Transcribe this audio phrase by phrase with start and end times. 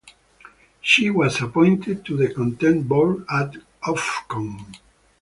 [0.81, 4.75] She was appointed to the Content Board at Ofcom.